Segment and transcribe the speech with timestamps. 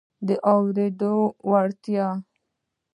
[0.27, 1.13] د اورېدو
[1.49, 2.07] وړتیا